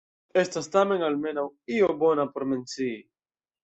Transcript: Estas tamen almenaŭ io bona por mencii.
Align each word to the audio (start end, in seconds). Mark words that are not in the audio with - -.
Estas 0.43 0.69
tamen 0.77 1.05
almenaŭ 1.11 1.45
io 1.79 1.93
bona 2.03 2.29
por 2.35 2.51
mencii. 2.57 3.01